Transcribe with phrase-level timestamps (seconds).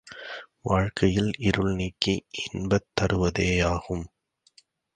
[0.61, 2.25] வாழ்க்கையில் இருள் நீக்கி
[2.45, 4.05] இன்பந் தருவதேயாகும்.